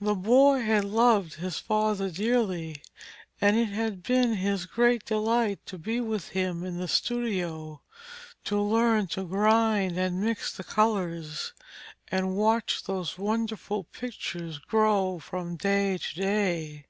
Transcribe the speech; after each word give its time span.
The 0.00 0.14
boy 0.14 0.62
had 0.62 0.86
loved 0.86 1.34
his 1.34 1.58
father 1.58 2.08
dearly, 2.08 2.82
and 3.42 3.58
it 3.58 3.66
had 3.68 4.02
been 4.02 4.36
his 4.36 4.64
great 4.64 5.04
delight 5.04 5.66
to 5.66 5.76
be 5.76 6.00
with 6.00 6.28
him 6.28 6.64
in 6.64 6.78
the 6.78 6.88
studio, 6.88 7.82
to 8.44 8.58
learn 8.58 9.06
to 9.08 9.24
grind 9.24 9.98
and 9.98 10.18
mix 10.22 10.56
the 10.56 10.64
colours 10.64 11.52
and 12.08 12.34
watch 12.34 12.84
those 12.84 13.18
wonderful 13.18 13.84
pictures 13.84 14.56
grow 14.58 15.18
from 15.18 15.56
day 15.56 15.98
to 15.98 16.14
day. 16.14 16.86